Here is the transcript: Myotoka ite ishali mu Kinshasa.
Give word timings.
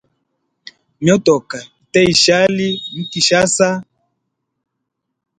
Myotoka 1.01 1.57
ite 1.83 2.01
ishali 2.13 2.67
mu 2.95 3.03
Kinshasa. 3.11 3.69